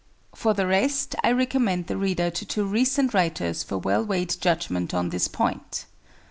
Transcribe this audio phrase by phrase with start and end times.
[0.33, 4.95] For the rest I recommend the reader to two recent writers for well weighed judgment
[4.95, 5.85] on this point.